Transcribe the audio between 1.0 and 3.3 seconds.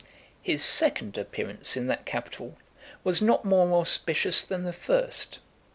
appearance in that capital was